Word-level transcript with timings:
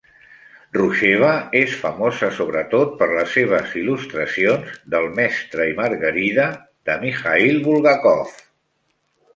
Rusheva 0.75 1.33
és 1.59 1.75
famosa 1.81 2.29
sobretot 2.37 2.95
per 3.03 3.09
les 3.11 3.35
seves 3.37 3.77
il·lustracions 3.83 4.73
d'"El 4.95 5.07
mestre 5.21 5.69
i 5.75 5.77
Margarida", 5.83 6.51
de 6.91 6.99
Mikhail 7.07 7.63
Bulgakov. 7.71 8.39